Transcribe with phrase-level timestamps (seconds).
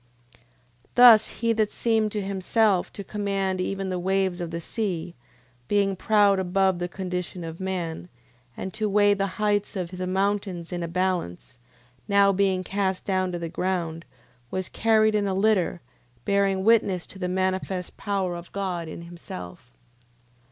[0.33, 0.37] 9:8.
[0.95, 5.13] Thus he that seemed to himself to command even the waves of the sea,
[5.67, 8.09] being proud above the condition of man,
[8.57, 11.59] and to weigh the heights of the mountains in a balance,
[12.07, 14.03] now being cast down to the ground,
[14.49, 15.81] was carried in a litter,
[16.25, 19.71] bearing witness to the manifest power of God in himself: 9:9.